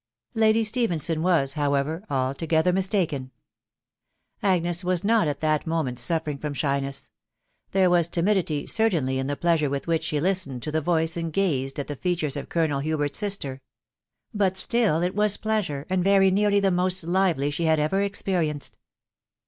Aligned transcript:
Lady 0.33 0.63
Stephenson 0.63 1.21
was, 1.21 1.53
however, 1.53 2.03
altogether 2.09 2.73
mistaken.... 2.73 3.29
Agnes 4.41 4.83
was 4.83 5.03
not 5.03 5.27
at 5.27 5.41
that 5.41 5.67
moment 5.67 5.99
suffering 5.99 6.39
from 6.39 6.55
shiness; 6.55 7.11
there 7.69 7.87
was 7.87 8.07
timidity 8.07 8.65
certainly 8.65 9.19
in 9.19 9.27
the 9.27 9.35
pleasure 9.35 9.69
with 9.69 9.85
which 9.85 10.03
she 10.03 10.19
listened 10.19 10.63
to 10.63 10.71
the 10.71 10.81
voice 10.81 11.15
and 11.15 11.33
gazed 11.33 11.79
at 11.79 11.85
the 11.85 11.95
features 11.95 12.35
of 12.35 12.49
Colonel 12.49 12.79
Hubert' 12.79 13.11
s 13.13 13.19
sister; 13.19 13.61
"but 14.33 14.57
still 14.57 15.03
it 15.03 15.13
was 15.13 15.37
pleasure, 15.37 15.85
and 15.87 16.03
very 16.03 16.31
nearly 16.31 16.59
the 16.59 16.71
most 16.71 17.03
lively 17.03 17.51
she 17.51 17.65
had 17.65 17.79
ever 17.79 18.01
experienced. 18.01 18.79